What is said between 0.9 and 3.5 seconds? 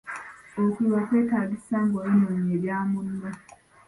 kwetaagisa ng’oyonoonye ebya munno.